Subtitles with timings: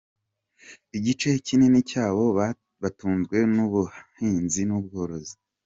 [0.97, 2.23] Igice kinini cyabo
[2.81, 5.35] batunzwe n’ubuhinzi n’ubworozi.